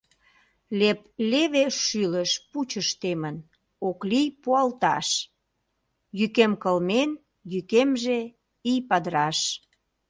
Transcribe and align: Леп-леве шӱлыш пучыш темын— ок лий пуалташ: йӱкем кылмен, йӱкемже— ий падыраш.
Леп-леве 0.79 1.65
шӱлыш 1.83 2.31
пучыш 2.51 2.87
темын— 3.01 3.37
ок 3.89 3.99
лий 4.09 4.29
пуалташ: 4.41 5.07
йӱкем 6.19 6.53
кылмен, 6.63 7.11
йӱкемже— 7.51 8.19
ий 8.71 8.79
падыраш. 8.89 9.39